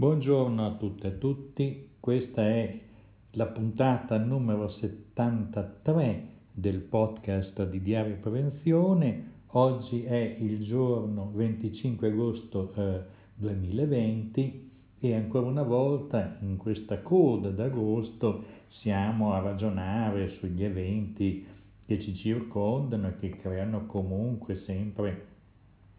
Buongiorno 0.00 0.64
a 0.64 0.74
tutte 0.76 1.08
e 1.08 1.10
a 1.10 1.14
tutti, 1.14 1.88
questa 1.98 2.42
è 2.42 2.78
la 3.32 3.46
puntata 3.46 4.16
numero 4.16 4.68
73 4.68 6.22
del 6.52 6.78
podcast 6.82 7.68
di 7.68 7.82
Diario 7.82 8.18
Prevenzione. 8.20 9.32
Oggi 9.48 10.04
è 10.04 10.36
il 10.38 10.64
giorno 10.64 11.32
25 11.34 12.06
agosto 12.06 12.72
eh, 12.76 13.02
2020 13.34 14.70
e 15.00 15.14
ancora 15.16 15.48
una 15.48 15.64
volta 15.64 16.38
in 16.42 16.58
questa 16.58 17.02
coda 17.02 17.50
d'agosto 17.50 18.44
siamo 18.68 19.32
a 19.32 19.40
ragionare 19.40 20.28
sugli 20.28 20.62
eventi 20.62 21.44
che 21.84 22.00
ci 22.00 22.14
circondano 22.14 23.08
e 23.08 23.18
che 23.18 23.30
creano 23.30 23.86
comunque 23.86 24.58
sempre 24.58 25.26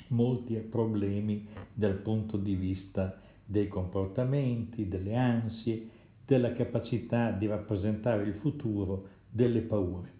molti 0.07 0.55
problemi 0.55 1.45
dal 1.73 1.95
punto 1.95 2.37
di 2.37 2.55
vista 2.55 3.27
dei 3.49 3.67
comportamenti, 3.67 4.87
delle 4.87 5.15
ansie, 5.15 5.87
della 6.23 6.53
capacità 6.53 7.31
di 7.31 7.47
rappresentare 7.47 8.21
il 8.21 8.35
futuro, 8.35 9.07
delle 9.27 9.61
paure. 9.61 10.17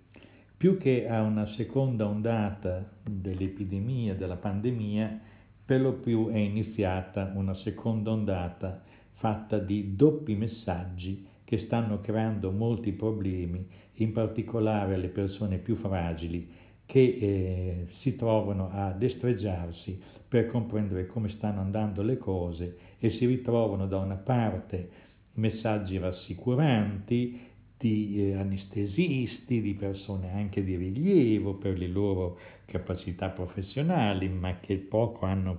Più 0.57 0.79
che 0.79 1.07
a 1.07 1.21
una 1.21 1.45
seconda 1.53 2.07
ondata 2.07 2.89
dell'epidemia, 3.07 4.15
della 4.15 4.35
pandemia, 4.35 5.19
per 5.63 5.79
lo 5.79 5.93
più 5.93 6.29
è 6.29 6.39
iniziata 6.39 7.31
una 7.35 7.53
seconda 7.53 8.09
ondata 8.09 8.81
fatta 9.13 9.59
di 9.59 9.95
doppi 9.95 10.33
messaggi 10.33 11.27
che 11.43 11.59
stanno 11.59 12.01
creando 12.01 12.49
molti 12.49 12.93
problemi, 12.93 13.63
in 13.95 14.11
particolare 14.11 14.95
alle 14.95 15.09
persone 15.09 15.59
più 15.59 15.75
fragili 15.75 16.51
che 16.87 17.17
eh, 17.21 17.87
si 17.99 18.15
trovano 18.15 18.71
a 18.71 18.91
destreggiarsi 18.91 20.01
per 20.29 20.47
comprendere 20.47 21.07
come 21.07 21.29
stanno 21.29 21.59
andando 21.59 22.03
le 22.03 22.17
cose 22.17 22.77
e 22.99 23.09
si 23.11 23.25
ritrovano 23.25 23.87
da 23.87 23.97
una 23.97 24.15
parte 24.15 24.89
messaggi 25.33 25.97
rassicuranti 25.97 27.47
di 27.77 28.29
eh, 28.29 28.35
anestesisti, 28.35 29.61
di 29.61 29.73
persone 29.73 30.31
anche 30.31 30.63
di 30.63 30.75
rilievo 30.75 31.55
per 31.55 31.77
le 31.77 31.87
loro 31.87 32.37
capacità 32.65 33.29
professionali, 33.29 34.29
ma 34.29 34.59
che 34.59 34.75
poco 34.77 35.25
hanno 35.25 35.51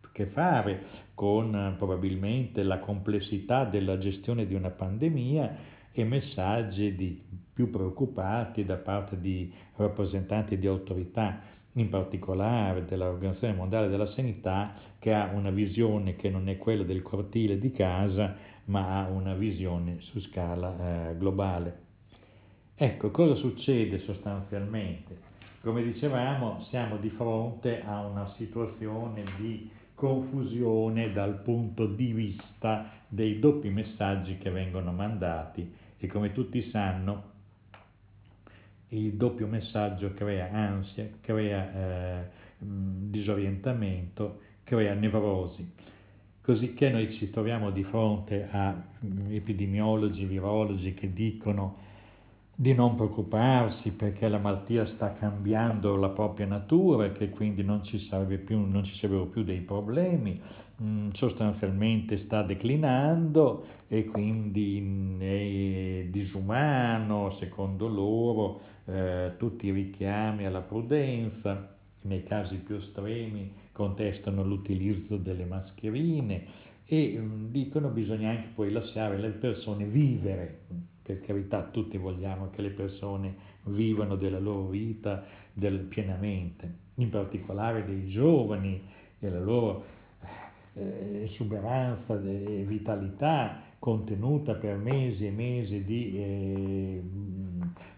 a 0.00 0.08
che 0.12 0.26
fare 0.26 1.04
con 1.12 1.54
eh, 1.54 1.74
probabilmente 1.76 2.62
la 2.62 2.78
complessità 2.78 3.64
della 3.64 3.98
gestione 3.98 4.46
di 4.46 4.54
una 4.54 4.70
pandemia 4.70 5.74
e 5.92 6.04
messaggi 6.04 6.94
di 6.94 7.22
più 7.52 7.70
preoccupati 7.70 8.64
da 8.64 8.76
parte 8.76 9.18
di 9.18 9.52
rappresentanti 9.76 10.58
di 10.58 10.66
autorità, 10.66 11.40
in 11.76 11.88
particolare 11.88 12.84
dell'Organizzazione 12.84 13.54
Mondiale 13.54 13.88
della 13.88 14.06
Sanità, 14.06 14.74
che 14.98 15.12
ha 15.12 15.30
una 15.32 15.50
visione 15.50 16.16
che 16.16 16.30
non 16.30 16.48
è 16.48 16.56
quella 16.58 16.82
del 16.82 17.02
cortile 17.02 17.58
di 17.58 17.70
casa, 17.70 18.34
ma 18.66 18.98
ha 18.98 19.08
una 19.08 19.34
visione 19.34 20.00
su 20.00 20.20
scala 20.20 21.10
eh, 21.10 21.16
globale. 21.16 21.84
Ecco, 22.74 23.10
cosa 23.10 23.34
succede 23.34 24.00
sostanzialmente? 24.00 25.34
Come 25.62 25.82
dicevamo, 25.82 26.62
siamo 26.68 26.96
di 26.96 27.10
fronte 27.10 27.82
a 27.82 28.04
una 28.04 28.32
situazione 28.36 29.24
di 29.38 29.70
confusione 29.94 31.12
dal 31.12 31.40
punto 31.40 31.86
di 31.86 32.12
vista 32.12 32.90
dei 33.08 33.38
doppi 33.38 33.70
messaggi 33.70 34.36
che 34.38 34.50
vengono 34.50 34.92
mandati 34.92 35.72
e 35.98 36.06
come 36.06 36.32
tutti 36.32 36.62
sanno 36.70 37.34
il 38.88 39.14
doppio 39.14 39.46
messaggio 39.46 40.12
crea 40.14 40.50
ansia, 40.52 41.08
crea 41.20 41.72
eh, 41.72 42.28
disorientamento, 42.58 44.40
crea 44.64 44.94
nevrosi. 44.94 45.68
Cosicché 46.40 46.90
noi 46.90 47.12
ci 47.14 47.30
troviamo 47.30 47.70
di 47.70 47.82
fronte 47.82 48.48
a 48.50 48.80
epidemiologi, 49.30 50.24
virologi 50.24 50.94
che 50.94 51.12
dicono 51.12 51.84
di 52.58 52.72
non 52.72 52.94
preoccuparsi 52.94 53.90
perché 53.90 54.28
la 54.28 54.38
malattia 54.38 54.86
sta 54.86 55.12
cambiando 55.12 55.94
la 55.96 56.08
propria 56.08 56.46
natura 56.46 57.04
e 57.04 57.12
che 57.12 57.28
quindi 57.28 57.62
non 57.62 57.84
ci, 57.84 57.98
più, 58.46 58.58
non 58.58 58.82
ci 58.82 58.94
sarebbero 58.94 59.26
più 59.26 59.44
dei 59.44 59.60
problemi, 59.60 60.40
mm, 60.82 61.10
sostanzialmente 61.12 62.16
sta 62.24 62.42
declinando 62.42 63.66
e 63.88 64.06
quindi 64.06 65.16
è 65.18 66.06
disumano, 66.08 67.36
secondo 67.38 67.88
loro, 67.88 68.60
eh, 68.86 69.34
tutti 69.36 69.66
i 69.66 69.72
richiami 69.72 70.46
alla 70.46 70.62
prudenza, 70.62 71.74
nei 72.02 72.22
casi 72.22 72.56
più 72.56 72.76
estremi 72.76 73.52
contestano 73.72 74.42
l'utilizzo 74.42 75.18
delle 75.18 75.44
mascherine 75.44 76.46
e 76.86 77.18
mm, 77.18 77.50
dicono 77.50 77.88
bisogna 77.88 78.30
anche 78.30 78.48
poi 78.54 78.72
lasciare 78.72 79.18
le 79.18 79.30
persone 79.30 79.84
vivere, 79.84 80.60
per 81.06 81.20
carità 81.20 81.62
tutti 81.62 81.96
vogliamo 81.98 82.50
che 82.50 82.62
le 82.62 82.70
persone 82.70 83.34
vivano 83.64 84.16
della 84.16 84.40
loro 84.40 84.66
vita 84.66 85.24
del, 85.52 85.78
pienamente, 85.80 86.74
in 86.96 87.10
particolare 87.10 87.84
dei 87.84 88.08
giovani 88.08 88.82
e 89.20 89.30
la 89.30 89.40
loro 89.40 89.84
eh, 90.74 91.28
esuberanza 91.30 92.20
e 92.20 92.64
vitalità 92.66 93.62
contenuta 93.78 94.54
per 94.54 94.76
mesi 94.76 95.26
e 95.26 95.30
mesi 95.30 95.84
di 95.84 96.16
eh, 96.16 97.02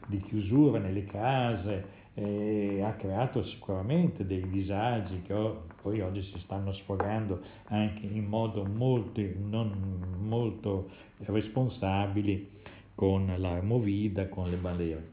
di 0.08 0.20
chiusura 0.22 0.78
nelle 0.78 1.04
case 1.04 1.96
eh, 2.14 2.82
ha 2.82 2.92
creato 2.94 3.44
sicuramente 3.44 4.26
dei 4.26 4.48
disagi 4.48 5.22
che 5.22 5.34
poi 5.82 6.00
oggi 6.00 6.22
si 6.22 6.38
stanno 6.40 6.72
sfogando 6.72 7.40
anche 7.66 8.06
in 8.06 8.24
modo 8.24 8.64
molto, 8.64 9.20
non 9.38 10.16
molto 10.18 10.88
responsabili 11.18 12.56
con 12.98 13.32
la 13.38 13.62
movida, 13.62 14.28
con 14.28 14.50
le 14.50 14.56
balere. 14.56 15.08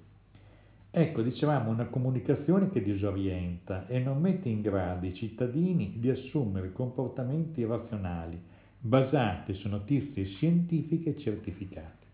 Ecco, 0.90 1.22
dicevamo, 1.22 1.70
una 1.70 1.86
comunicazione 1.86 2.72
che 2.72 2.82
disorienta 2.82 3.86
e 3.86 4.00
non 4.00 4.20
mette 4.20 4.50
in 4.50 4.62
grado 4.62 5.06
i 5.06 5.14
cittadini 5.14 5.94
di 5.98 6.10
assumere 6.10 6.74
comportamenti 6.74 7.64
razionali 7.64 8.42
basati 8.80 9.54
su 9.54 9.70
notizie 9.70 10.26
scientifiche 10.26 11.16
certificate. 11.20 12.08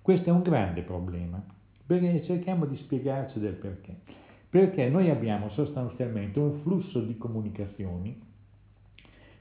Questo 0.00 0.28
è 0.28 0.32
un 0.32 0.42
grande 0.42 0.82
problema 0.82 1.44
perché 1.84 2.22
cerchiamo 2.22 2.64
di 2.64 2.76
spiegarci 2.76 3.40
del 3.40 3.54
perché. 3.54 3.96
Perché 4.48 4.88
noi 4.88 5.10
abbiamo 5.10 5.50
sostanzialmente 5.50 6.38
un 6.38 6.60
flusso 6.60 7.00
di 7.00 7.18
comunicazioni 7.18 8.16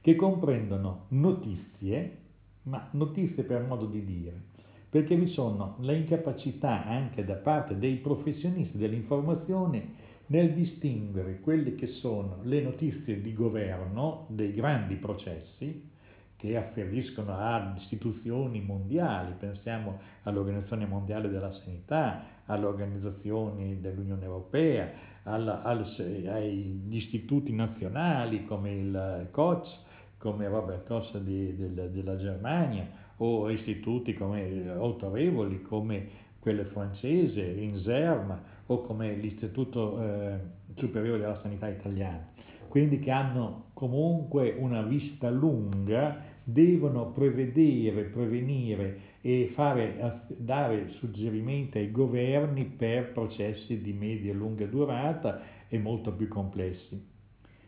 che 0.02 0.16
comprendono 0.16 1.06
notizie, 1.10 2.18
ma 2.64 2.88
notizie 2.94 3.44
per 3.44 3.62
modo 3.62 3.86
di 3.86 4.04
dire, 4.04 4.54
perché 4.90 5.16
vi 5.16 5.28
sono 5.28 5.76
le 5.80 5.98
incapacità 5.98 6.86
anche 6.86 7.26
da 7.26 7.36
parte 7.36 7.78
dei 7.78 7.98
professionisti 7.98 8.78
dell'informazione 8.78 10.14
nel 10.28 10.54
distinguere 10.54 11.40
quelle 11.40 11.76
che 11.76 11.88
sono 11.88 12.40
le 12.44 12.62
notizie 12.62 13.22
di 13.22 13.34
governo 13.34 14.26
dei 14.30 14.54
grandi 14.54 14.96
processi, 14.96 15.92
che 16.38 16.58
afferiscono 16.58 17.38
a 17.38 17.74
istituzioni 17.78 18.62
mondiali, 18.62 19.34
pensiamo 19.38 20.00
all'Organizzazione 20.24 20.86
Mondiale 20.86 21.30
della 21.30 21.52
Sanità, 21.54 22.24
alle 22.46 22.66
organizzazioni 22.66 23.80
dell'Unione 23.80 24.26
Europea, 24.26 24.92
alla, 25.24 25.64
al, 25.64 25.86
agli 26.28 26.96
istituti 26.96 27.54
nazionali 27.54 28.46
come 28.46 28.74
il 28.74 29.28
COCS, 29.32 29.84
come 30.18 30.48
Robert 30.48 30.88
Koch 30.88 31.18
di, 31.20 31.56
del, 31.56 31.92
della 31.92 32.18
Germania, 32.18 32.88
o 33.18 33.50
istituti 33.50 34.14
come, 34.14 34.70
autorevoli 34.70 35.62
come 35.62 36.08
quello 36.40 36.64
francese, 36.66 37.42
INSERM, 37.42 38.40
o 38.68 38.82
come 38.82 39.14
l'Istituto 39.14 40.02
eh, 40.02 40.40
Superiore 40.76 41.20
della 41.20 41.40
Sanità 41.42 41.68
Italiana. 41.68 42.28
Quindi 42.68 43.00
che 43.00 43.12
hanno 43.12 43.66
comunque 43.74 44.56
una 44.58 44.82
vista 44.82 45.30
lunga, 45.30 46.34
devono 46.44 47.12
prevedere, 47.12 48.04
prevenire 48.04 49.00
e 49.22 49.52
fare, 49.54 50.22
dare 50.38 50.90
suggerimenti 51.00 51.80
ai 51.80 51.92
governi 51.92 52.66
per 52.66 53.12
processi 53.12 53.82
di 53.82 53.94
media 53.94 54.32
e 54.32 54.36
lunga 54.36 54.66
durata 54.66 55.42
e 55.68 55.80
molto 55.80 56.12
più 56.14 56.28
complessi. 56.28 57.15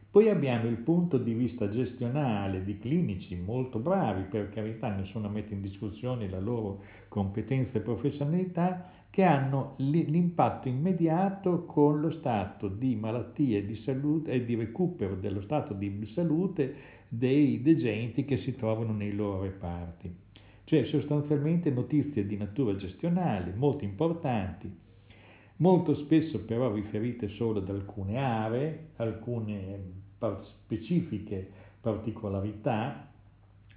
Poi 0.09 0.29
abbiamo 0.29 0.67
il 0.67 0.77
punto 0.77 1.17
di 1.17 1.33
vista 1.33 1.69
gestionale 1.69 2.63
di 2.63 2.79
clinici 2.79 3.35
molto 3.35 3.77
bravi, 3.77 4.23
per 4.23 4.49
carità 4.49 4.89
nessuno 4.89 5.29
mette 5.29 5.53
in 5.53 5.61
discussione 5.61 6.29
la 6.29 6.39
loro 6.39 6.81
competenza 7.07 7.77
e 7.77 7.81
professionalità, 7.81 8.89
che 9.09 9.23
hanno 9.23 9.73
l'impatto 9.77 10.67
immediato 10.67 11.65
con 11.65 11.99
lo 11.99 12.11
stato 12.11 12.67
di 12.67 12.95
malattia 12.95 13.57
e 13.57 13.65
di 13.65 13.75
salute 13.77 14.31
e 14.31 14.45
di 14.45 14.55
recupero 14.55 15.15
dello 15.15 15.41
stato 15.41 15.73
di 15.73 16.05
salute 16.13 16.75
dei 17.09 17.61
degenti 17.61 18.25
che 18.25 18.37
si 18.37 18.55
trovano 18.55 18.93
nei 18.93 19.13
loro 19.13 19.41
reparti. 19.41 20.13
Cioè 20.63 20.85
sostanzialmente 20.85 21.69
notizie 21.69 22.25
di 22.25 22.37
natura 22.37 22.75
gestionale 22.75 23.53
molto 23.55 23.85
importanti, 23.85 24.69
molto 25.57 25.95
spesso 25.95 26.39
però 26.39 26.71
riferite 26.71 27.29
solo 27.29 27.59
ad 27.59 27.69
alcune 27.69 28.17
aree, 28.17 28.89
alcune 28.97 30.05
specifiche 30.65 31.49
particolarità, 31.81 33.07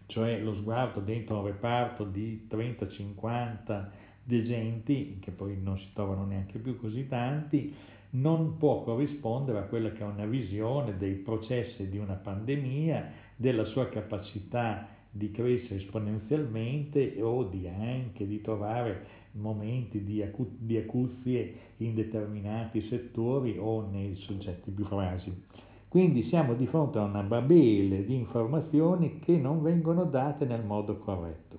cioè 0.07 0.41
lo 0.41 0.55
sguardo 0.55 1.01
dentro 1.01 1.39
un 1.39 1.47
reparto 1.47 2.05
di 2.05 2.47
30-50 2.51 3.89
degenti, 4.25 5.19
che 5.21 5.31
poi 5.31 5.59
non 5.61 5.79
si 5.79 5.89
trovano 5.93 6.25
neanche 6.25 6.59
più 6.59 6.79
così 6.79 7.07
tanti, 7.07 7.75
non 8.11 8.57
può 8.57 8.83
corrispondere 8.83 9.59
a 9.59 9.63
quella 9.63 9.93
che 9.93 10.01
è 10.01 10.07
una 10.07 10.27
visione 10.27 10.97
dei 10.97 11.15
processi 11.15 11.89
di 11.89 11.99
una 11.99 12.15
pandemia, 12.15 13.29
della 13.37 13.65
sua 13.65 13.89
capacità 13.89 14.89
di 15.11 15.31
crescere 15.31 15.81
esponenzialmente 15.81 17.21
o 17.21 17.45
di 17.45 17.67
anche 17.67 18.27
di 18.27 18.41
trovare 18.41 19.07
momenti 19.33 20.03
di, 20.03 20.23
acu- 20.23 20.57
di 20.59 20.77
acuzie 20.77 21.55
in 21.79 21.95
determinati 21.95 22.83
settori 22.89 23.57
o 23.59 23.87
nei 23.89 24.17
soggetti 24.17 24.71
più 24.71 24.85
fragili. 24.85 25.43
Quindi 25.89 26.23
siamo 26.25 26.55
di 26.55 26.67
fronte 26.67 26.99
a 26.99 27.03
una 27.03 27.23
babele 27.23 28.05
di 28.05 28.15
informazioni 28.15 29.19
che 29.19 29.37
non 29.37 29.63
vengono 29.63 30.05
date 30.05 30.45
nel 30.45 30.65
modo 30.65 30.99
corretto. 30.99 31.59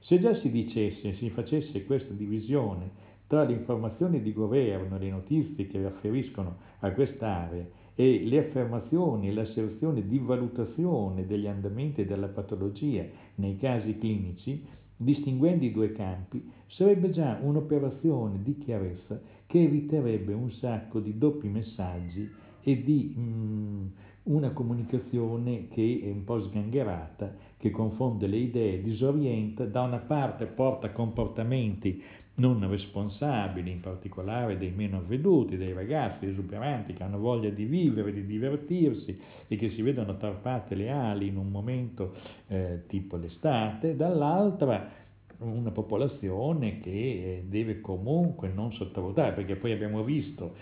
Se 0.00 0.20
già 0.20 0.34
si 0.34 0.50
dicesse, 0.50 1.14
si 1.14 1.30
facesse 1.30 1.84
questa 1.84 2.12
divisione 2.12 2.90
tra 3.26 3.44
le 3.44 3.54
informazioni 3.54 4.20
di 4.20 4.32
governo, 4.32 4.98
le 4.98 5.08
notizie 5.08 5.66
che 5.66 5.82
afferiscono 5.86 6.56
a 6.80 6.90
quest'area 6.90 7.64
e 7.94 8.24
le 8.26 8.38
affermazioni 8.38 9.28
e 9.28 9.32
le 9.32 9.40
asserzioni 9.42 10.06
di 10.06 10.18
valutazione 10.18 11.26
degli 11.26 11.46
andamenti 11.46 12.04
della 12.04 12.28
patologia 12.28 13.06
nei 13.36 13.56
casi 13.56 13.96
clinici, 13.96 14.62
distinguendo 14.96 15.64
i 15.64 15.72
due 15.72 15.92
campi, 15.92 16.50
sarebbe 16.68 17.10
già 17.10 17.38
un'operazione 17.42 18.42
di 18.42 18.56
chiarezza 18.58 19.20
che 19.46 19.62
eviterebbe 19.62 20.32
un 20.32 20.50
sacco 20.52 21.00
di 21.00 21.18
doppi 21.18 21.48
messaggi 21.48 22.30
e 22.62 22.82
di 22.82 23.12
mh, 23.14 23.20
mm, 23.20 23.86
una 24.24 24.50
comunicazione 24.50 25.68
che 25.68 26.00
è 26.02 26.10
un 26.10 26.24
po' 26.24 26.42
sgangherata, 26.42 27.34
che 27.56 27.70
confonde 27.70 28.26
le 28.26 28.36
idee, 28.36 28.82
disorienta, 28.82 29.64
da 29.64 29.82
una 29.82 29.98
parte 29.98 30.46
porta 30.46 30.92
comportamenti 30.92 32.02
non 32.42 32.68
responsabili, 32.68 33.70
in 33.70 33.80
particolare 33.80 34.58
dei 34.58 34.72
meno 34.72 34.96
avveduti, 34.98 35.56
dei 35.56 35.72
ragazzi 35.72 36.26
esuberanti 36.26 36.92
che 36.92 37.04
hanno 37.04 37.18
voglia 37.18 37.50
di 37.50 37.64
vivere, 37.64 38.12
di 38.12 38.26
divertirsi 38.26 39.16
e 39.46 39.56
che 39.56 39.70
si 39.70 39.82
vedono 39.82 40.16
tarpate 40.16 40.74
le 40.74 40.90
ali 40.90 41.28
in 41.28 41.36
un 41.36 41.50
momento 41.50 42.14
eh, 42.48 42.82
tipo 42.88 43.16
l'estate, 43.16 43.94
dall'altra 43.94 45.00
una 45.38 45.70
popolazione 45.70 46.80
che 46.80 47.44
deve 47.46 47.80
comunque 47.80 48.48
non 48.48 48.72
sottovalutare, 48.72 49.32
perché 49.32 49.56
poi 49.56 49.72
abbiamo 49.72 50.02
visto 50.02 50.54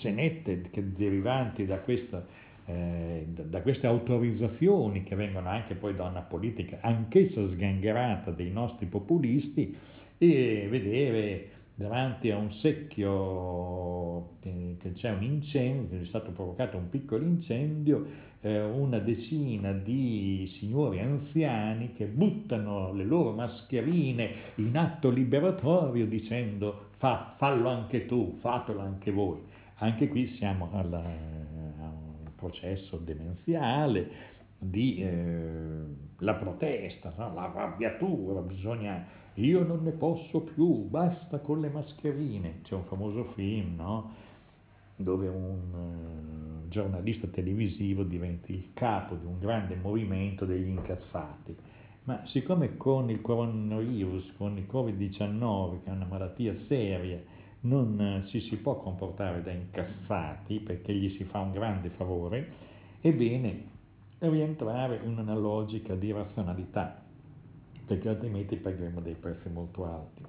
senette 0.00 0.70
derivanti 0.94 1.66
da, 1.66 1.78
questa, 1.78 2.24
eh, 2.66 3.26
da 3.26 3.62
queste 3.62 3.86
autorizzazioni 3.86 5.02
che 5.02 5.16
vengono 5.16 5.48
anche 5.48 5.74
poi 5.74 5.94
da 5.96 6.04
una 6.04 6.20
politica 6.20 6.78
anch'essa 6.82 7.48
sgangherata 7.48 8.30
dei 8.30 8.50
nostri 8.50 8.86
populisti 8.86 9.76
e 10.24 10.68
vedere 10.68 11.48
davanti 11.74 12.30
a 12.30 12.36
un 12.36 12.52
secchio 12.52 14.36
che 14.40 14.92
c'è 14.94 15.10
un 15.10 15.22
incendio, 15.22 16.00
è 16.00 16.04
stato 16.04 16.30
provocato 16.30 16.76
un 16.76 16.88
piccolo 16.88 17.24
incendio, 17.24 18.06
eh, 18.40 18.62
una 18.62 18.98
decina 18.98 19.72
di 19.72 20.48
signori 20.58 21.00
anziani 21.00 21.94
che 21.94 22.06
buttano 22.06 22.92
le 22.92 23.04
loro 23.04 23.32
mascherine 23.32 24.30
in 24.56 24.76
atto 24.76 25.10
liberatorio 25.10 26.06
dicendo 26.06 26.90
Fa, 26.98 27.34
fallo 27.36 27.68
anche 27.68 28.06
tu, 28.06 28.36
fatelo 28.40 28.80
anche 28.80 29.10
voi. 29.10 29.40
Anche 29.78 30.06
qui 30.06 30.28
siamo 30.36 30.68
alla, 30.72 30.98
a 31.00 31.02
un 31.04 32.30
processo 32.36 32.96
demenziale 32.98 34.30
di 34.56 34.98
eh, 34.98 35.84
la 36.18 36.34
protesta, 36.34 37.12
no? 37.16 37.34
l'arrabbiatura, 37.34 38.40
bisogna 38.40 39.04
io 39.34 39.64
non 39.64 39.82
ne 39.82 39.92
posso 39.92 40.40
più, 40.40 40.88
basta 40.88 41.38
con 41.38 41.60
le 41.60 41.70
mascherine. 41.70 42.60
C'è 42.62 42.74
un 42.74 42.84
famoso 42.84 43.24
film, 43.34 43.76
no? 43.76 44.10
dove 44.96 45.26
un 45.26 46.64
uh, 46.64 46.68
giornalista 46.68 47.26
televisivo 47.28 48.02
diventa 48.04 48.52
il 48.52 48.72
capo 48.74 49.14
di 49.14 49.24
un 49.24 49.38
grande 49.38 49.74
movimento 49.76 50.44
degli 50.44 50.68
incazzati. 50.68 51.56
Ma 52.04 52.22
siccome 52.26 52.76
con 52.76 53.10
il 53.10 53.20
coronavirus, 53.20 54.34
con 54.36 54.58
il 54.58 54.66
Covid-19, 54.70 55.82
che 55.82 55.90
è 55.90 55.92
una 55.92 56.06
malattia 56.06 56.54
seria, 56.66 57.20
non 57.60 58.22
uh, 58.22 58.26
ci 58.28 58.40
si 58.40 58.56
può 58.56 58.76
comportare 58.76 59.42
da 59.42 59.50
incazzati 59.50 60.60
perché 60.60 60.92
gli 60.94 61.10
si 61.16 61.24
fa 61.24 61.40
un 61.40 61.52
grande 61.52 61.88
favore, 61.90 62.52
è 63.00 63.12
bene 63.12 63.70
rientrare 64.18 65.00
in 65.04 65.18
una 65.18 65.34
logica 65.34 65.94
di 65.94 66.12
razionalità 66.12 67.01
perché 67.86 68.08
altrimenti 68.08 68.56
pagheremo 68.56 69.00
dei 69.00 69.14
prezzi 69.14 69.48
molto 69.48 69.84
alti. 69.84 70.22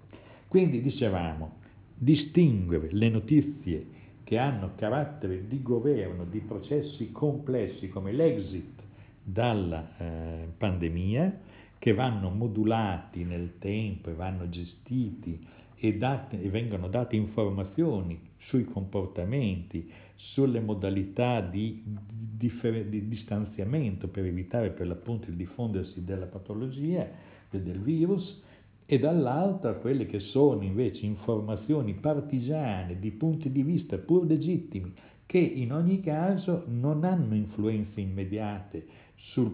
Quindi 0.48 0.82
dicevamo, 0.82 1.62
distinguere 1.96 2.90
le 2.92 3.10
notizie 3.10 3.86
che 4.24 4.38
hanno 4.38 4.72
carattere 4.76 5.48
di 5.48 5.62
governo 5.62 6.26
di 6.26 6.40
processi 6.40 7.12
complessi 7.12 7.90
come 7.90 8.12
l'exit 8.12 8.82
dalla 9.24 9.98
eh, 9.98 10.48
pandemia, 10.58 11.40
che 11.80 11.94
vanno 11.94 12.30
modulati 12.30 13.26
nel 13.26 13.58
tempo 13.60 14.10
e 14.10 14.14
vanno 14.14 14.48
gestiti 14.48 15.46
e, 15.76 15.98
date, 15.98 16.42
e 16.42 16.50
vengono 16.50 16.88
date 16.88 17.18
informazioni 17.18 18.18
sui 18.38 18.64
comportamenti, 18.64 19.92
sulle 20.16 20.62
modalità 20.62 21.42
di, 21.42 21.84
di, 21.86 22.52
di 22.88 23.08
distanziamento 23.10 24.08
per 24.08 24.26
evitare 24.26 24.70
per 24.70 24.88
l'appunto 24.88 25.30
il 25.30 25.36
diffondersi 25.36 26.04
della 26.06 26.26
patologia, 26.26 27.06
del 27.62 27.80
virus 27.80 28.42
e 28.86 29.00
dall'altra 29.00 29.74
quelle 29.76 30.06
che 30.06 30.20
sono 30.20 30.64
invece 30.64 31.06
informazioni 31.06 31.94
partigiane 31.94 33.00
di 33.00 33.12
punti 33.12 33.52
di 33.52 33.64
vista 33.64 33.98
pur 33.98 34.26
legittimi 34.26 34.94
che 35.26 35.40
in 35.40 35.74
ogni 35.74 36.02
caso 36.02 36.64
non 36.68 37.04
hanno 37.04 37.34
influenze 37.34 38.00
immediate 38.00 38.86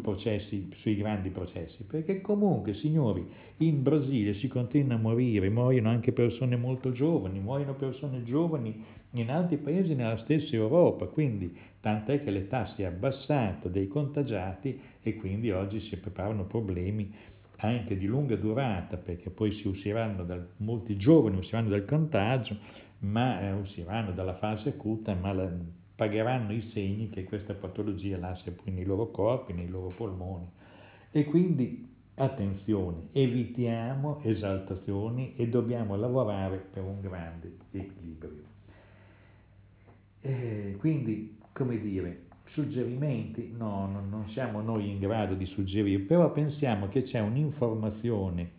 processi, 0.02 0.70
sui 0.78 0.98
grandi 0.98 1.30
processi, 1.30 1.84
perché 1.84 2.20
comunque, 2.22 2.74
signori, 2.74 3.26
in 3.58 3.82
Brasile 3.82 4.34
si 4.34 4.48
continua 4.48 4.96
a 4.96 5.00
morire, 5.00 5.50
muoiono 5.50 5.90
anche 5.90 6.12
persone 6.12 6.58
molto 6.58 6.92
giovani, 6.92 7.40
muoiono 7.40 7.76
persone 7.76 8.24
giovani 8.24 8.84
in 9.12 9.30
altri 9.30 9.58
paesi 9.58 9.94
nella 9.96 10.18
stessa 10.18 10.56
Europa, 10.56 11.06
quindi 11.06 11.56
tant'è 11.80 12.24
che 12.24 12.32
l'età 12.32 12.66
si 12.76 12.82
è 12.82 12.86
abbassata 12.86 13.70
dei 13.70 13.88
contagiati 13.88 14.78
e 15.02 15.16
quindi 15.16 15.52
oggi 15.52 15.80
si 15.80 15.96
preparano 15.96 16.46
problemi 16.46 17.14
anche 17.62 17.98
di 17.98 18.06
lunga 18.06 18.36
durata, 18.36 18.98
perché 18.98 19.30
poi 19.30 19.54
si 19.54 19.68
usciranno, 19.68 20.24
dal, 20.24 20.48
molti 20.58 20.98
giovani 20.98 21.38
usciranno 21.38 21.70
dal 21.70 21.86
contagio, 21.86 22.58
ma 23.00 23.42
eh, 23.42 23.52
usciranno 23.52 24.12
dalla 24.12 24.36
fase 24.36 24.70
acuta, 24.70 25.14
ma 25.14 25.34
la, 25.34 25.52
pagheranno 25.96 26.54
i 26.54 26.70
segni 26.72 27.10
che 27.10 27.26
questa 27.26 27.54
patologia 27.54 28.18
lascia 28.18 28.52
poi 28.52 28.74
nei 28.74 28.86
loro 28.86 29.12
corpi, 29.12 29.54
nei 29.54 29.68
loro 29.68 29.90
polmoni. 29.90 30.48
E 31.12 31.26
quindi 31.26 31.88
attenzione, 32.16 33.08
evitiamo 33.12 34.22
esaltazioni 34.24 35.36
e 35.36 35.48
dobbiamo 35.48 35.96
lavorare 35.96 36.58
per 36.58 36.84
un 36.84 37.02
grande 37.02 37.58
equilibrio. 37.72 38.44
E 40.22 40.76
quindi, 40.80 41.38
come 41.54 41.80
dire, 41.80 42.28
Suggerimenti? 42.62 43.54
No, 43.56 43.88
non 43.88 44.28
siamo 44.32 44.60
noi 44.60 44.90
in 44.90 45.00
grado 45.00 45.34
di 45.34 45.46
suggerire, 45.46 46.04
però 46.04 46.30
pensiamo 46.34 46.90
che 46.90 47.04
c'è 47.04 47.22
un'informazione 47.22 48.52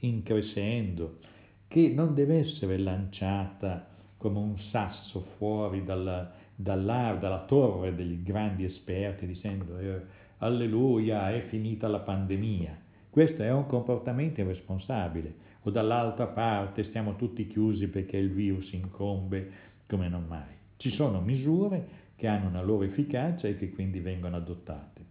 in 0.00 0.22
crescendo 0.22 1.18
che 1.66 1.88
non 1.88 2.14
deve 2.14 2.38
essere 2.38 2.78
lanciata 2.78 3.88
come 4.16 4.38
un 4.38 4.56
sasso 4.70 5.24
fuori 5.36 5.82
dalla, 5.82 6.32
dalla, 6.54 7.16
dalla 7.18 7.44
torre 7.44 7.96
degli 7.96 8.22
grandi 8.22 8.64
esperti 8.64 9.26
dicendo 9.26 9.76
eh, 9.78 10.02
alleluia 10.38 11.32
è 11.32 11.40
finita 11.48 11.88
la 11.88 11.98
pandemia. 11.98 12.78
Questo 13.10 13.42
è 13.42 13.50
un 13.50 13.66
comportamento 13.66 14.40
irresponsabile. 14.40 15.34
O 15.64 15.70
dall'altra 15.70 16.26
parte 16.26 16.84
stiamo 16.84 17.16
tutti 17.16 17.48
chiusi 17.48 17.88
perché 17.88 18.18
il 18.18 18.30
virus 18.30 18.72
incombe 18.72 19.50
come 19.88 20.08
non 20.08 20.26
mai. 20.28 20.60
Ci 20.76 20.90
sono 20.90 21.20
misure 21.20 22.01
che 22.22 22.28
hanno 22.28 22.46
una 22.46 22.62
loro 22.62 22.84
efficacia 22.84 23.48
e 23.48 23.58
che 23.58 23.70
quindi 23.70 23.98
vengono 23.98 24.36
adottate. 24.36 25.04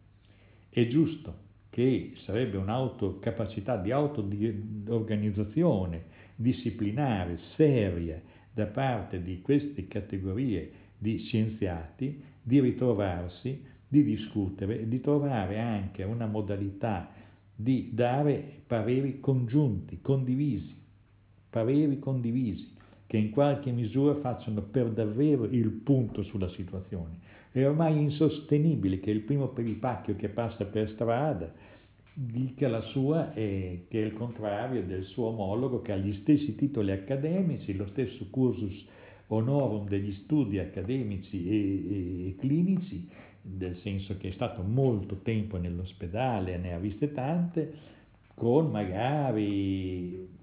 È 0.70 0.88
giusto 0.88 1.50
che 1.70 2.13
sarebbe 2.24 2.56
un'autocapacità 2.56 3.75
di 3.75 3.91
auto-organizzazione 3.91 6.03
disciplinare 6.38 7.38
seria 7.58 8.22
da 8.53 8.68
parte 8.68 9.22
di 9.22 9.41
queste 9.41 9.89
categorie 9.89 10.72
di 10.98 11.18
scienziati 11.18 12.24
di 12.41 12.62
ritrovarsi, 12.62 13.62
di 13.86 14.06
discutere 14.06 14.88
di 14.88 15.01
trovare 15.01 15.60
anche 15.60 16.03
una 16.03 16.27
modalità 16.27 17.12
di 17.53 17.89
dare 17.91 18.62
pareri 18.65 19.20
congiunti, 19.20 20.00
condivisi, 20.01 20.74
pareri 21.50 22.00
condivisi 22.00 22.71
che 23.12 23.18
in 23.18 23.32
qualche 23.32 23.72
misura 23.72 24.15
facciano 24.22 24.62
per 24.62 24.88
davvero 24.88 25.44
il 25.44 25.70
punto 25.70 26.24
sulla 26.24 26.48
situazione. 26.51 27.20
È 27.51 27.62
ormai 27.68 28.01
insostenibile 28.01 29.01
che 29.01 29.12
il 29.12 29.20
primo 29.20 29.50
peripacchio 29.50 30.15
che 30.15 30.30
passa 30.30 30.63
per 30.63 30.88
strada 30.91 31.51
dica 32.13 32.70
la 32.70 32.80
sua 32.80 33.34
e 33.34 33.88
che 33.89 34.01
è 34.01 34.06
il 34.06 34.13
contrario 34.13 34.86
del 34.86 35.03
suo 35.03 35.25
omologo 35.25 35.82
che 35.82 35.91
ha 35.91 35.98
gli 35.98 36.13
stessi 36.22 36.56
titoli 36.56 36.91
accademici, 36.91 37.75
lo 37.75 37.88
stesso 37.88 38.27
cursus 38.30 38.86
honorum 39.27 39.89
degli 39.89 40.13
studi 40.24 40.60
accademici 40.60 41.50
e, 41.50 41.56
e, 41.56 42.27
e 42.30 42.36
clinici, 42.38 43.10
nel 43.58 43.75
senso 43.80 44.15
che 44.15 44.30
è 44.30 44.32
stato 44.32 44.62
molto 44.62 45.18
tempo 45.18 45.58
nell'ospedale, 45.58 46.58
ne 46.58 46.72
ha 46.72 46.77
viste 46.80 47.12
tante, 47.12 47.74
con 48.36 48.72
magari 48.72 50.39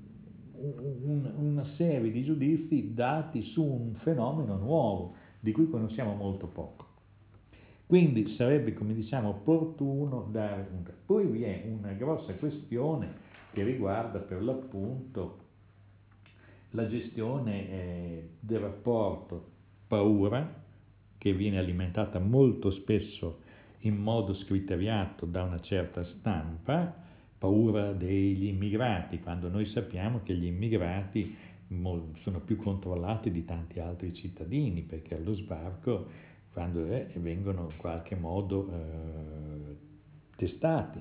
un, 0.61 1.33
una 1.37 1.65
serie 1.77 2.11
di 2.11 2.25
giudizi 2.25 2.95
dati 2.95 3.43
su 3.43 3.63
un 3.63 3.95
fenomeno 3.95 4.57
nuovo 4.57 5.15
di 5.41 5.53
cui 5.53 5.69
conosciamo 5.69 6.15
molto 6.15 6.47
poco. 6.47 6.87
Quindi 7.87 8.35
sarebbe, 8.37 8.75
come 8.75 8.95
diciamo, 8.95 9.31
opportuno 9.31 10.29
dare 10.31 10.69
un... 10.73 10.83
Poi 11.07 11.27
vi 11.27 11.43
è 11.43 11.65
una 11.67 11.93
grossa 11.93 12.35
questione 12.35 13.27
che 13.53 13.63
riguarda 13.63 14.19
per 14.19 14.43
l'appunto 14.43 15.47
la 16.73 16.87
gestione 16.87 17.71
eh, 17.71 18.29
del 18.41 18.61
rapporto 18.61 19.47
paura, 19.87 20.67
che 21.17 21.33
viene 21.33 21.59
alimentata 21.59 22.19
molto 22.19 22.71
spesso 22.71 23.41
in 23.81 23.97
modo 23.97 24.35
scriteriato 24.35 25.25
da 25.25 25.43
una 25.45 25.61
certa 25.61 26.05
stampa, 26.05 27.07
paura 27.39 27.93
degli 27.93 28.47
immigrati, 28.47 29.21
quando 29.21 29.49
noi 29.49 29.67
sappiamo 29.67 30.23
che 30.23 30.35
gli 30.35 30.47
immigrati 30.47 31.37
sono 32.23 32.41
più 32.41 32.57
controllati 32.57 33.31
di 33.31 33.45
tanti 33.45 33.79
altri 33.79 34.13
cittadini, 34.15 34.83
perché 34.83 35.17
allo 35.17 35.35
sbarco 35.35 36.07
quando 36.53 36.85
eh, 36.87 37.09
vengono 37.17 37.69
in 37.71 37.77
qualche 37.77 38.17
modo 38.17 38.69
eh, 38.73 39.77
testati. 40.37 41.01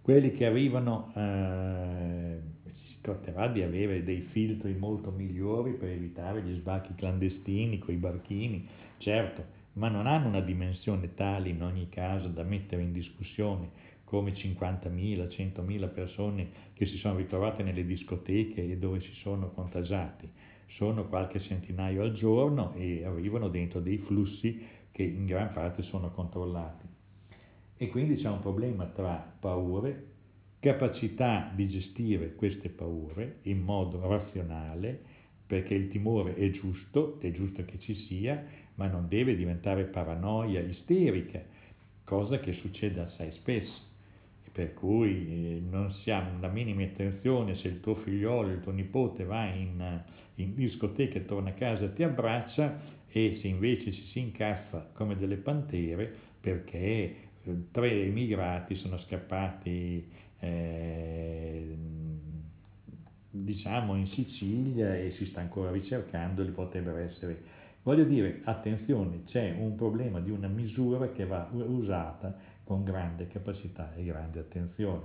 Quelli 0.00 0.32
che 0.32 0.46
arrivano 0.46 1.12
eh, 1.14 2.40
si 2.86 2.96
tratterà 3.00 3.48
di 3.48 3.62
avere 3.62 4.02
dei 4.02 4.22
filtri 4.22 4.74
molto 4.74 5.10
migliori 5.10 5.72
per 5.72 5.90
evitare 5.90 6.42
gli 6.42 6.54
sbarchi 6.56 6.94
clandestini 6.94 7.78
con 7.78 7.94
i 7.94 7.98
barchini, 7.98 8.66
certo, 8.98 9.44
ma 9.74 9.88
non 9.88 10.06
hanno 10.06 10.28
una 10.28 10.40
dimensione 10.40 11.14
tale 11.14 11.50
in 11.50 11.62
ogni 11.62 11.88
caso 11.88 12.28
da 12.28 12.42
mettere 12.42 12.82
in 12.82 12.92
discussione 12.92 13.94
come 14.06 14.32
50.000, 14.32 15.26
100.000 15.26 15.92
persone 15.92 16.48
che 16.74 16.86
si 16.86 16.96
sono 16.96 17.16
ritrovate 17.16 17.64
nelle 17.64 17.84
discoteche 17.84 18.62
e 18.62 18.78
dove 18.78 19.00
si 19.00 19.12
sono 19.20 19.50
contagiati. 19.50 20.30
Sono 20.76 21.08
qualche 21.08 21.40
centinaio 21.40 22.02
al 22.02 22.12
giorno 22.14 22.72
e 22.74 23.04
arrivano 23.04 23.48
dentro 23.48 23.80
dei 23.80 23.98
flussi 23.98 24.64
che 24.92 25.02
in 25.02 25.26
gran 25.26 25.52
parte 25.52 25.82
sono 25.82 26.12
controllati. 26.12 26.86
E 27.76 27.88
quindi 27.88 28.14
c'è 28.16 28.28
un 28.28 28.40
problema 28.40 28.86
tra 28.86 29.34
paure, 29.40 30.04
capacità 30.60 31.50
di 31.52 31.68
gestire 31.68 32.34
queste 32.34 32.68
paure 32.68 33.40
in 33.42 33.60
modo 33.60 34.06
razionale, 34.06 35.02
perché 35.46 35.74
il 35.74 35.88
timore 35.88 36.36
è 36.36 36.50
giusto, 36.52 37.18
è 37.20 37.30
giusto 37.32 37.64
che 37.64 37.78
ci 37.80 37.94
sia, 38.06 38.44
ma 38.76 38.86
non 38.86 39.08
deve 39.08 39.34
diventare 39.34 39.84
paranoia 39.84 40.60
isterica, 40.60 41.42
cosa 42.04 42.38
che 42.38 42.52
succede 42.52 43.00
assai 43.00 43.32
spesso 43.32 43.86
per 44.56 44.72
cui 44.72 45.10
eh, 45.28 45.60
non 45.60 45.92
si 45.92 46.10
ha 46.10 46.26
la 46.40 46.48
minima 46.48 46.82
attenzione 46.82 47.56
se 47.56 47.68
il 47.68 47.80
tuo 47.80 47.96
figliolo, 47.96 48.48
il 48.48 48.62
tuo 48.62 48.72
nipote 48.72 49.22
va 49.22 49.44
in, 49.44 50.00
in 50.36 50.54
discoteca 50.54 51.18
e 51.18 51.26
torna 51.26 51.50
a 51.50 51.52
casa 51.52 51.84
e 51.84 51.92
ti 51.92 52.02
abbraccia 52.02 52.80
e 53.06 53.36
se 53.42 53.48
invece 53.48 53.92
ci 53.92 54.02
si 54.06 54.18
incazza 54.18 54.88
come 54.94 55.18
delle 55.18 55.36
pantere 55.36 56.10
perché 56.40 56.78
eh, 56.78 57.16
tre 57.70 58.04
immigrati 58.06 58.76
sono 58.76 58.96
scappati 59.00 60.10
eh, 60.40 61.76
diciamo 63.28 63.94
in 63.94 64.06
Sicilia 64.06 64.96
e 64.96 65.10
si 65.18 65.26
sta 65.26 65.40
ancora 65.40 65.70
ricercando 65.70 66.42
li 66.42 66.52
potrebbero 66.52 66.96
essere. 66.96 67.64
Voglio 67.82 68.04
dire 68.04 68.40
attenzione 68.44 69.24
c'è 69.26 69.54
un 69.58 69.76
problema 69.76 70.18
di 70.18 70.30
una 70.30 70.48
misura 70.48 71.10
che 71.12 71.26
va 71.26 71.46
usata 71.52 72.54
con 72.66 72.82
grande 72.82 73.28
capacità 73.28 73.94
e 73.94 74.02
grande 74.02 74.40
attenzione. 74.40 75.04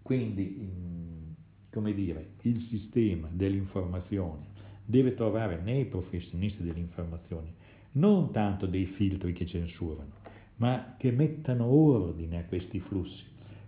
Quindi, 0.00 1.36
come 1.70 1.92
dire, 1.92 2.30
il 2.40 2.62
sistema 2.70 3.28
dell'informazione 3.30 4.46
deve 4.82 5.12
trovare 5.12 5.60
nei 5.60 5.84
professionisti 5.84 6.62
dell'informazione 6.62 7.52
non 7.92 8.32
tanto 8.32 8.64
dei 8.64 8.86
filtri 8.86 9.34
che 9.34 9.46
censurano, 9.46 10.12
ma 10.56 10.94
che 10.96 11.10
mettano 11.10 11.66
ordine 11.66 12.38
a 12.38 12.44
questi 12.44 12.80
flussi, 12.80 13.24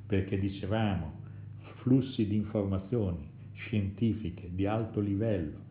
perché 0.07 0.38
dicevamo, 0.38 1.21
flussi 1.81 2.26
di 2.26 2.37
informazioni 2.37 3.28
scientifiche 3.52 4.49
di 4.54 4.64
alto 4.64 5.00
livello, 5.00 5.71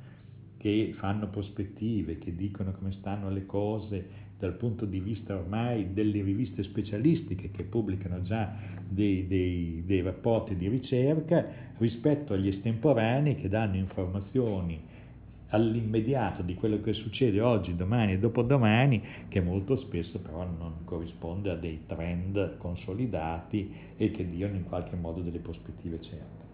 che 0.57 0.93
fanno 0.95 1.27
prospettive, 1.27 2.19
che 2.19 2.36
dicono 2.36 2.71
come 2.74 2.91
stanno 2.91 3.31
le 3.31 3.48
cose 3.48 4.20
dal 4.41 4.53
punto 4.53 4.86
di 4.86 5.00
vista 5.00 5.36
ormai 5.36 5.93
delle 5.93 6.24
riviste 6.24 6.63
specialistiche 6.63 7.51
che 7.51 7.62
pubblicano 7.62 8.24
già 8.24 8.51
dei, 8.89 9.27
dei, 9.27 9.83
dei 9.86 10.01
rapporti 10.01 10.55
di 10.55 10.67
ricerca 10.67 11.45
rispetto 11.77 12.33
agli 12.33 12.48
estemporanei 12.48 13.36
che 13.36 13.50
danno 13.50 13.75
informazioni 13.75 14.81
all'immediato 15.50 16.41
di 16.41 16.55
quello 16.55 16.81
che 16.81 16.93
succede 16.93 17.39
oggi, 17.39 17.75
domani 17.75 18.13
e 18.13 18.19
dopodomani, 18.19 19.03
che 19.27 19.41
molto 19.41 19.77
spesso 19.77 20.17
però 20.17 20.43
non 20.43 20.86
corrisponde 20.86 21.51
a 21.51 21.55
dei 21.55 21.83
trend 21.86 22.57
consolidati 22.57 23.71
e 23.95 24.10
che 24.10 24.27
diano 24.27 24.55
in 24.55 24.63
qualche 24.63 24.95
modo 24.95 25.21
delle 25.21 25.39
prospettive 25.39 26.01
certe. 26.01 26.50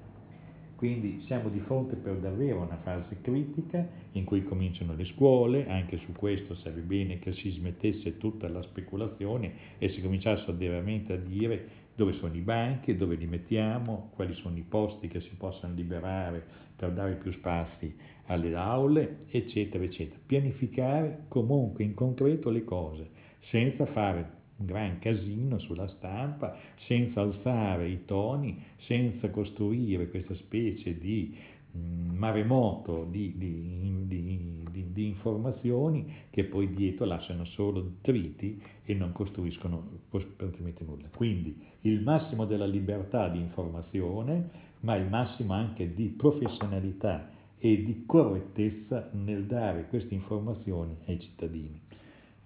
Quindi 0.78 1.24
siamo 1.26 1.50
di 1.50 1.60
fronte 1.62 1.96
per 1.96 2.18
davvero 2.18 2.62
a 2.62 2.66
una 2.66 2.78
fase 2.84 3.18
critica 3.22 3.84
in 4.12 4.26
cui 4.26 4.44
cominciano 4.44 4.94
le 4.94 5.06
scuole, 5.06 5.68
anche 5.68 5.98
su 5.98 6.12
questo 6.12 6.54
sarebbe 6.54 6.82
bene 6.82 7.18
che 7.18 7.34
si 7.34 7.50
smettesse 7.50 8.18
tutta 8.18 8.48
la 8.48 8.62
speculazione 8.62 9.54
e 9.80 9.90
si 9.90 10.02
cominciasse 10.04 10.54
veramente 10.54 11.14
a 11.14 11.18
dire 11.18 11.68
dove 11.96 12.14
sono 12.14 12.36
i 12.36 12.42
banchi, 12.42 12.96
dove 12.96 13.16
li 13.16 13.26
mettiamo, 13.26 14.12
quali 14.14 14.36
sono 14.36 14.56
i 14.56 14.66
posti 14.70 15.08
che 15.08 15.20
si 15.22 15.34
possano 15.36 15.74
liberare 15.74 16.46
per 16.76 16.92
dare 16.92 17.16
più 17.16 17.32
spazi 17.32 17.92
alle 18.28 18.54
aule, 18.54 19.26
eccetera, 19.32 19.84
eccetera. 19.84 20.20
Pianificare 20.28 21.24
comunque 21.28 21.86
in 21.86 21.96
concreto 21.96 22.52
le 22.52 22.64
cose, 22.64 23.10
senza 23.50 23.88
fare 23.88 24.37
gran 24.58 25.00
casino 25.00 25.60
sulla 25.60 25.88
stampa, 25.88 26.58
senza 26.88 27.22
alzare 27.22 27.90
i 27.90 28.06
toni, 28.06 28.64
senza 28.80 29.30
costruire 29.30 30.10
questa 30.10 30.34
specie 30.36 30.98
di 30.98 31.38
mm, 31.76 32.18
maremoto 32.18 33.06
di, 33.10 33.34
di, 33.38 34.06
di, 34.08 34.92
di, 34.92 35.08
informazioni 35.08 36.12
che 36.30 36.46
poi 36.46 36.74
dietro 36.74 37.06
lasciano 37.06 37.46
solo 37.46 37.82
detriti 37.82 38.62
e 38.84 38.94
non 38.94 39.12
costruiscono 39.12 40.02
praticamente 40.10 40.84
nulla. 40.84 41.08
Quindi 41.16 41.56
il 41.82 42.02
massimo 42.02 42.46
della 42.46 42.66
libertà 42.66 43.30
di 43.30 43.40
informazione, 43.40 44.66
ma 44.82 44.96
il 44.96 45.08
massimo 45.08 45.54
anche 45.54 45.94
di 45.94 46.08
professionalità 46.08 47.32
e 47.60 47.84
di 47.84 48.04
correttezza 48.06 49.10
nel 49.14 49.46
dare 49.46 49.88
queste 49.88 50.14
informazioni 50.14 50.96
ai 51.06 51.20
cittadini. 51.20 51.87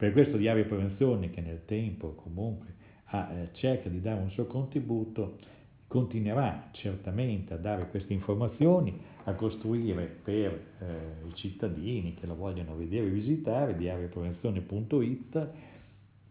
Per 0.02 0.14
questo 0.14 0.38
Diario 0.38 0.66
Prevenzione, 0.66 1.30
che 1.30 1.42
nel 1.42 1.64
tempo 1.66 2.16
comunque 2.16 2.74
ha, 3.12 3.32
eh, 3.32 3.50
cerca 3.52 3.88
di 3.88 4.02
dare 4.02 4.20
un 4.20 4.32
suo 4.32 4.48
contributo, 4.48 5.38
continuerà 5.86 6.70
certamente 6.72 7.54
a 7.54 7.58
dare 7.58 7.88
queste 7.88 8.12
informazioni, 8.12 9.00
a 9.26 9.34
costruire 9.34 10.06
per 10.24 10.60
eh, 10.80 11.28
i 11.28 11.36
cittadini 11.36 12.16
che 12.16 12.26
la 12.26 12.34
vogliono 12.34 12.76
vedere 12.76 13.06
e 13.06 13.10
visitare, 13.12 13.78
diarioprevenzione.it, 13.78 15.50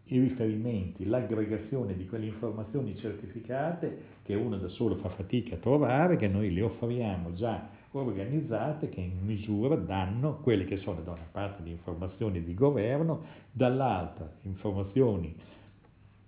i 0.03 0.19
riferimenti, 0.19 1.05
l'aggregazione 1.05 1.95
di 1.95 2.05
quelle 2.07 2.25
informazioni 2.25 2.97
certificate 2.97 4.19
che 4.23 4.35
uno 4.35 4.57
da 4.57 4.67
solo 4.67 4.97
fa 4.97 5.07
fatica 5.11 5.55
a 5.55 5.59
trovare, 5.59 6.17
che 6.17 6.27
noi 6.27 6.53
le 6.53 6.63
offriamo 6.63 7.31
già 7.35 7.69
organizzate 7.99 8.89
che 8.89 9.01
in 9.01 9.25
misura 9.25 9.75
danno 9.75 10.37
quelle 10.37 10.65
che 10.65 10.77
sono 10.77 11.01
da 11.01 11.11
una 11.11 11.27
parte 11.29 11.63
le 11.63 11.71
informazioni 11.71 12.43
di 12.43 12.53
governo, 12.53 13.23
dall'altra 13.51 14.31
informazioni 14.43 15.35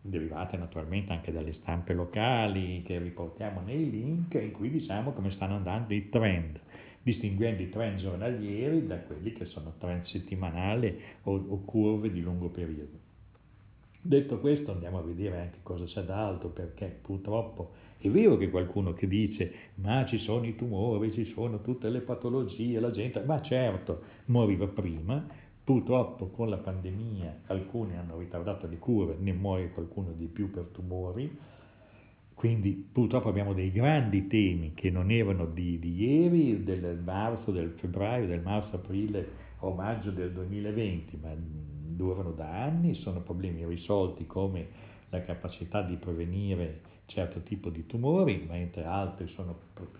derivate 0.05 0.57
naturalmente 0.57 1.13
anche 1.13 1.31
dalle 1.31 1.53
stampe 1.53 1.93
locali 1.93 2.83
che 2.83 2.99
riportiamo 2.99 3.61
nei 3.61 3.89
link 3.89 4.33
in 4.33 4.51
cui 4.51 4.69
diciamo 4.69 5.13
come 5.13 5.31
stanno 5.31 5.55
andando 5.55 5.93
i 5.93 6.09
trend, 6.09 6.59
distinguendo 7.01 7.61
i 7.61 7.69
trend 7.69 7.99
giornalieri 7.99 8.85
da 8.85 8.99
quelli 8.99 9.31
che 9.31 9.45
sono 9.45 9.73
trend 9.77 10.05
settimanali 10.05 10.99
o, 11.23 11.35
o 11.35 11.63
curve 11.63 12.11
di 12.11 12.21
lungo 12.21 12.49
periodo. 12.49 13.11
Detto 14.05 14.39
questo 14.39 14.73
andiamo 14.73 14.99
a 14.99 15.01
vedere 15.01 15.39
anche 15.39 15.59
cosa 15.63 15.85
c'è 15.85 16.01
d'altro 16.03 16.49
perché 16.49 16.99
purtroppo 17.01 17.71
è 17.99 18.09
vero 18.09 18.35
che 18.35 18.49
qualcuno 18.49 18.91
che 18.91 19.07
dice 19.07 19.53
ma 19.75 20.05
ci 20.05 20.17
sono 20.17 20.45
i 20.45 20.57
tumori, 20.57 21.13
ci 21.13 21.23
sono 21.33 21.61
tutte 21.61 21.89
le 21.89 22.01
patologie, 22.01 22.81
la 22.81 22.91
gente, 22.91 23.23
ma 23.23 23.41
certo 23.41 24.01
moriva 24.25 24.67
prima, 24.67 25.25
purtroppo 25.63 26.27
con 26.27 26.49
la 26.49 26.57
pandemia 26.57 27.43
alcuni 27.45 27.95
hanno 27.95 28.17
ritardato 28.17 28.67
le 28.67 28.77
cure, 28.77 29.15
ne 29.17 29.31
muore 29.31 29.71
qualcuno 29.71 30.11
di 30.11 30.25
più 30.25 30.51
per 30.51 30.65
tumori, 30.73 31.39
quindi 32.33 32.71
purtroppo 32.91 33.29
abbiamo 33.29 33.53
dei 33.53 33.71
grandi 33.71 34.27
temi 34.27 34.73
che 34.73 34.89
non 34.89 35.11
erano 35.11 35.45
di, 35.45 35.79
di 35.79 36.03
ieri, 36.03 36.61
del 36.65 36.99
marzo, 37.01 37.51
del 37.51 37.69
febbraio, 37.77 38.27
del 38.27 38.41
marzo-aprile 38.41 39.51
o 39.59 39.73
maggio 39.73 40.11
del 40.11 40.33
2020, 40.33 41.19
ma 41.21 41.33
durano 41.95 42.31
da 42.31 42.63
anni, 42.63 42.93
sono 42.95 43.21
problemi 43.21 43.65
risolti 43.65 44.25
come 44.25 44.67
la 45.09 45.23
capacità 45.23 45.81
di 45.81 45.95
prevenire 45.95 46.91
certo 47.05 47.41
tipo 47.41 47.69
di 47.69 47.85
tumori, 47.85 48.45
mentre 48.47 48.83
altri 48.85 49.27
sono, 49.27 49.57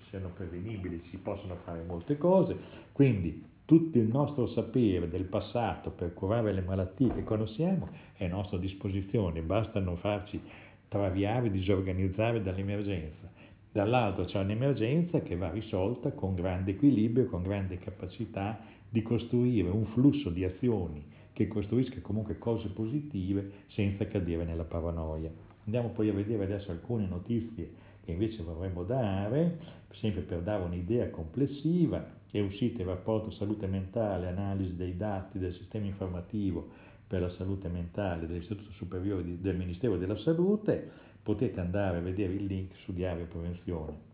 sono 0.10 0.30
prevenibili, 0.30 1.04
si 1.10 1.18
possono 1.18 1.56
fare 1.64 1.84
molte 1.84 2.18
cose, 2.18 2.58
quindi 2.92 3.52
tutto 3.66 3.98
il 3.98 4.08
nostro 4.08 4.48
sapere 4.48 5.08
del 5.10 5.26
passato 5.26 5.92
per 5.92 6.14
curare 6.14 6.52
le 6.52 6.62
malattie 6.62 7.14
che 7.14 7.24
conosciamo 7.24 7.90
è 8.14 8.26
a 8.26 8.30
nostra 8.30 8.58
disposizione, 8.58 9.42
basta 9.42 9.80
non 9.80 9.98
farci 9.98 10.42
traviare, 10.88 11.50
disorganizzare 11.50 12.42
dall'emergenza. 12.42 13.32
Dall'altro 13.72 14.26
c'è 14.26 14.40
un'emergenza 14.40 15.22
che 15.22 15.36
va 15.36 15.50
risolta 15.50 16.12
con 16.12 16.36
grande 16.36 16.72
equilibrio, 16.72 17.26
con 17.26 17.42
grande 17.42 17.80
capacità 17.80 18.60
di 18.90 19.02
costruire 19.02 19.70
un 19.70 19.86
flusso 19.86 20.30
di 20.30 20.44
azioni 20.44 21.04
che 21.34 21.48
costruisca 21.48 22.00
comunque 22.02 22.38
cose 22.38 22.70
positive 22.70 23.52
senza 23.68 24.08
cadere 24.08 24.46
nella 24.46 24.64
paranoia. 24.64 25.32
Andiamo 25.66 25.90
poi 25.90 26.10
a 26.10 26.14
vedere 26.14 26.44
adesso 26.44 26.72
alcune 26.72 27.08
notizie 27.08 27.72
che 28.04 28.12
invece 28.12 28.44
vorremmo 28.44 28.84
dare, 28.84 29.60
sempre 29.94 30.22
per 30.22 30.42
dare 30.42 30.64
un'idea 30.64 31.10
complessiva. 31.10 32.22
È 32.30 32.40
uscito 32.40 32.82
il 32.82 32.88
rapporto 32.88 33.32
salute 33.32 33.68
mentale, 33.68 34.28
analisi 34.28 34.76
dei 34.76 34.98
dati 34.98 35.40
del 35.40 35.54
sistema 35.54 35.86
informativo 35.86 36.70
per 37.08 37.22
la 37.22 37.30
salute 37.30 37.68
mentale 37.70 38.28
dell'Istituto 38.28 38.72
Superiore 38.72 39.40
del 39.40 39.56
Ministero 39.56 39.98
della 39.98 40.18
Salute. 40.18 40.90
Potete 41.22 41.60
andare 41.60 41.98
a 41.98 42.02
vedere 42.02 42.34
il 42.34 42.46
link 42.46 42.76
su 42.84 42.92
Diario 42.92 43.26
Prevenzione. 43.26 44.12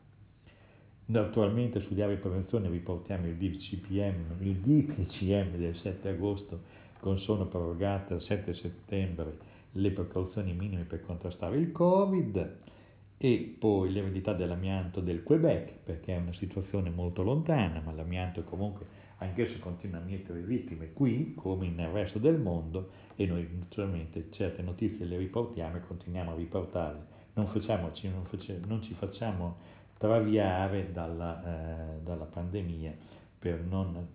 Attualmente 1.11 1.79
su 1.81 1.95
Diario 1.95 2.19
Prevenzione 2.19 2.69
riportiamo 2.69 3.25
il 3.25 3.35
DPCM, 3.35 4.35
il 4.41 4.57
DPCM 4.57 5.55
del 5.57 5.75
7 5.77 6.09
agosto 6.09 6.61
con 6.99 7.19
sono 7.19 7.47
prorogate 7.47 8.13
al 8.13 8.21
7 8.21 8.53
settembre 8.53 9.37
le 9.73 9.91
precauzioni 9.91 10.53
minime 10.53 10.83
per 10.83 11.01
contrastare 11.05 11.57
il 11.57 11.71
Covid 11.71 12.57
e 13.17 13.55
poi 13.59 13.91
l'eredità 13.91 14.33
dell'amianto 14.33 15.01
del 15.01 15.23
Quebec, 15.23 15.73
perché 15.83 16.15
è 16.15 16.17
una 16.17 16.33
situazione 16.33 16.89
molto 16.89 17.21
lontana, 17.21 17.81
ma 17.81 17.91
l'amianto 17.91 18.43
comunque 18.43 18.85
anch'esso 19.17 19.59
continua 19.59 19.99
a 19.99 20.03
mietere 20.03 20.39
vittime 20.39 20.93
qui 20.93 21.33
come 21.35 21.67
nel 21.69 21.89
resto 21.89 22.17
del 22.17 22.39
mondo 22.39 22.91
e 23.15 23.25
noi 23.25 23.47
naturalmente 23.51 24.27
certe 24.31 24.61
notizie 24.61 25.05
le 25.05 25.17
riportiamo 25.17 25.75
e 25.75 25.81
continuiamo 25.81 26.31
a 26.31 26.35
riportarle. 26.35 27.17
Non, 27.33 27.47
facciamoci, 27.47 28.07
non, 28.07 28.23
facciamo, 28.23 28.59
non 28.65 28.81
ci 28.81 28.93
facciamo 28.93 29.57
traviare 29.97 30.91
dalla, 30.93 31.43
eh, 31.43 32.01
dalla 32.01 32.25
pandemia 32.25 32.95
per 33.37 33.61
non 33.61 34.07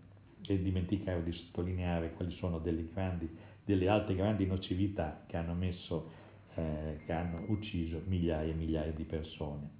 dimenticare 0.46 1.22
di 1.22 1.32
sottolineare 1.32 2.12
quali 2.12 2.32
sono 2.32 2.58
delle 2.58 2.86
grandi 2.92 3.28
delle 3.64 3.88
altre 3.88 4.14
grandi 4.14 4.46
nocività 4.46 5.24
che 5.26 5.36
hanno, 5.36 5.54
messo, 5.54 6.10
eh, 6.54 7.00
che 7.04 7.12
hanno 7.12 7.44
ucciso 7.48 8.02
migliaia 8.06 8.52
e 8.52 8.54
migliaia 8.54 8.92
di 8.92 9.04
persone. 9.04 9.70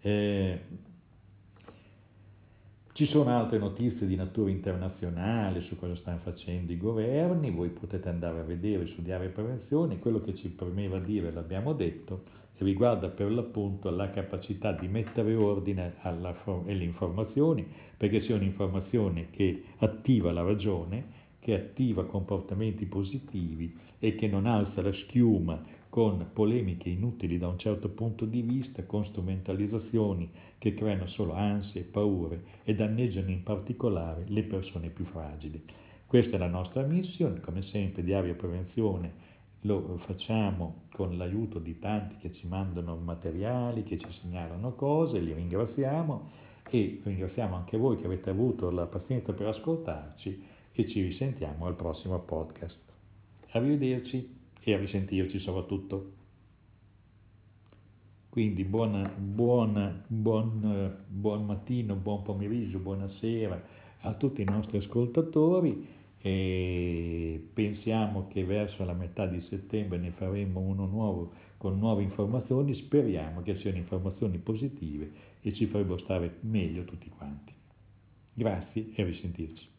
Eh, 0.00 0.60
ci 2.92 3.06
sono 3.06 3.30
altre 3.30 3.58
notizie 3.58 4.06
di 4.06 4.16
natura 4.16 4.50
internazionale 4.50 5.60
su 5.62 5.76
cosa 5.76 5.94
stanno 5.96 6.18
facendo 6.18 6.72
i 6.72 6.76
governi, 6.76 7.50
voi 7.50 7.70
potete 7.70 8.08
andare 8.08 8.40
a 8.40 8.42
vedere, 8.42 8.88
studiare 8.88 9.28
prevenzione, 9.28 9.98
quello 10.00 10.20
che 10.20 10.34
ci 10.34 10.48
premeva 10.48 10.98
dire 10.98 11.30
l'abbiamo 11.30 11.72
detto, 11.72 12.24
riguarda 12.60 13.08
per 13.08 13.30
l'appunto 13.30 13.90
la 13.90 14.10
capacità 14.10 14.72
di 14.72 14.88
mettere 14.88 15.34
ordine 15.34 15.94
alle 16.02 16.84
informazioni, 16.84 17.66
perché 17.96 18.22
sia 18.22 18.34
un'informazione 18.34 19.28
che 19.30 19.64
attiva 19.78 20.32
la 20.32 20.42
ragione, 20.42 21.18
che 21.40 21.54
attiva 21.54 22.04
comportamenti 22.04 22.84
positivi 22.86 23.74
e 23.98 24.14
che 24.14 24.28
non 24.28 24.46
alza 24.46 24.82
la 24.82 24.92
schiuma 24.92 25.78
con 25.88 26.30
polemiche 26.32 26.88
inutili 26.88 27.36
da 27.38 27.48
un 27.48 27.58
certo 27.58 27.88
punto 27.88 28.24
di 28.24 28.42
vista, 28.42 28.84
con 28.84 29.04
strumentalizzazioni 29.06 30.30
che 30.58 30.74
creano 30.74 31.06
solo 31.08 31.32
ansie 31.32 31.80
e 31.80 31.84
paure 31.84 32.42
e 32.64 32.74
danneggiano 32.74 33.30
in 33.30 33.42
particolare 33.42 34.24
le 34.28 34.42
persone 34.44 34.88
più 34.90 35.04
fragili. 35.06 35.62
Questa 36.06 36.36
è 36.36 36.38
la 36.38 36.46
nostra 36.46 36.82
missione, 36.82 37.40
come 37.40 37.62
sempre 37.62 38.04
Diario 38.04 38.34
Prevenzione 38.34 39.28
lo 39.62 39.98
facciamo 40.06 40.84
con 40.92 41.16
l'aiuto 41.16 41.58
di 41.58 41.78
tanti 41.78 42.16
che 42.16 42.32
ci 42.32 42.46
mandano 42.46 42.96
materiali, 42.96 43.82
che 43.82 43.98
ci 43.98 44.10
segnalano 44.20 44.74
cose, 44.74 45.18
li 45.18 45.32
ringraziamo 45.32 46.30
e 46.70 47.00
ringraziamo 47.02 47.56
anche 47.56 47.76
voi 47.76 47.98
che 47.98 48.06
avete 48.06 48.30
avuto 48.30 48.70
la 48.70 48.86
pazienza 48.86 49.32
per 49.32 49.48
ascoltarci 49.48 50.44
e 50.72 50.88
ci 50.88 51.02
risentiamo 51.02 51.66
al 51.66 51.74
prossimo 51.74 52.18
podcast. 52.20 52.78
Arrivederci 53.50 54.38
e 54.60 54.74
a 54.74 54.78
risentirci 54.78 55.38
soprattutto. 55.40 56.18
Quindi 58.30 58.64
buona, 58.64 59.08
buona, 59.08 60.04
buon, 60.06 61.04
buon 61.08 61.44
mattino, 61.44 61.96
buon 61.96 62.22
pomeriggio, 62.22 62.78
buonasera 62.78 63.78
a 64.02 64.14
tutti 64.14 64.40
i 64.40 64.44
nostri 64.44 64.78
ascoltatori 64.78 65.98
e 66.22 67.48
pensiamo 67.54 68.28
che 68.28 68.44
verso 68.44 68.84
la 68.84 68.92
metà 68.92 69.26
di 69.26 69.40
settembre 69.48 69.98
ne 69.98 70.10
faremo 70.10 70.60
uno 70.60 70.86
nuovo 70.86 71.32
con 71.56 71.78
nuove 71.78 72.02
informazioni, 72.02 72.74
speriamo 72.74 73.42
che 73.42 73.56
siano 73.56 73.76
informazioni 73.78 74.38
positive 74.38 75.10
e 75.42 75.52
ci 75.54 75.66
farebbero 75.66 75.98
stare 75.98 76.38
meglio 76.40 76.84
tutti 76.84 77.08
quanti. 77.08 77.52
Grazie 78.32 78.92
e 78.94 79.04
risentirci. 79.04 79.68